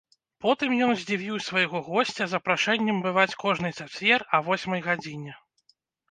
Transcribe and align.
Потым 0.43 0.69
ён 0.85 0.91
здзівіў 0.99 1.35
свайго 1.47 1.81
госця 1.89 2.25
запрашэннем 2.31 2.97
бываць 3.05 3.37
кожны 3.43 3.69
чацвер 3.79 4.25
а 4.39 4.41
восьмай 4.47 4.81
гадзіне. 4.87 5.37